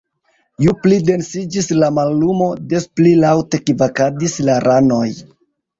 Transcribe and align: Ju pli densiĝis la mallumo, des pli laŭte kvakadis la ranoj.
Ju 0.63 0.71
pli 0.85 0.97
densiĝis 1.09 1.69
la 1.83 1.91
mallumo, 1.99 2.49
des 2.73 2.91
pli 3.01 3.15
laŭte 3.27 3.65
kvakadis 3.69 4.39
la 4.51 4.61
ranoj. 4.71 5.07